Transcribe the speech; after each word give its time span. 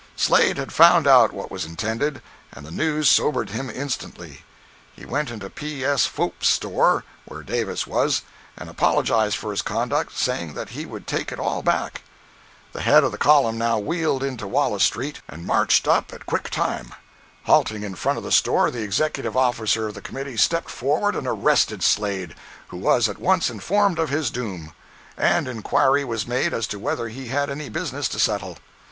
Slade 0.15 0.57
had 0.57 0.71
found 0.73 1.05
out 1.05 1.31
what 1.31 1.51
was 1.51 1.63
intended, 1.63 2.23
and 2.51 2.65
the 2.65 2.71
news 2.71 3.07
sobered 3.07 3.51
him 3.51 3.69
instantly. 3.69 4.41
He 4.95 5.05
went 5.05 5.29
into 5.29 5.47
P. 5.47 5.85
S. 5.85 6.07
Pfouts' 6.07 6.47
store, 6.49 7.03
where 7.25 7.43
Davis 7.43 7.85
was, 7.85 8.23
and 8.57 8.67
apologized 8.67 9.37
for 9.37 9.51
his 9.51 9.61
conduct, 9.61 10.17
saying 10.17 10.55
that 10.55 10.69
he 10.69 10.87
would 10.87 11.05
take 11.05 11.31
it 11.31 11.37
all 11.37 11.61
back. 11.61 12.01
The 12.73 12.81
head 12.81 13.03
of 13.03 13.11
the 13.11 13.19
column 13.19 13.59
now 13.59 13.77
wheeled 13.77 14.23
into 14.23 14.47
Wallace 14.47 14.83
street 14.85 15.21
and 15.29 15.45
marched 15.45 15.87
up 15.87 16.11
at 16.11 16.25
quick 16.25 16.49
time. 16.49 16.95
Halting 17.43 17.83
in 17.83 17.93
front 17.93 18.17
of 18.17 18.23
the 18.23 18.31
store, 18.31 18.71
the 18.71 18.81
executive 18.81 19.37
officer 19.37 19.87
of 19.87 19.93
the 19.93 20.01
committee 20.01 20.35
stepped 20.35 20.71
forward 20.71 21.15
and 21.15 21.27
arrested 21.27 21.83
Slade, 21.83 22.33
who 22.69 22.77
was 22.77 23.07
at 23.07 23.19
once 23.19 23.51
informed 23.51 23.99
of 23.99 24.09
his 24.09 24.31
doom, 24.31 24.73
and 25.15 25.47
inquiry 25.47 26.03
was 26.03 26.25
made 26.25 26.55
as 26.55 26.65
to 26.69 26.79
whether 26.79 27.07
he 27.09 27.27
had 27.27 27.51
any 27.51 27.69
business 27.69 28.09
to 28.09 28.17
settle. 28.17 28.57